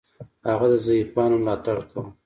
هغه 0.49 0.67
د 0.71 0.73
ضعیفانو 0.85 1.35
ملاتړ 1.43 1.77
کاوه. 1.89 2.09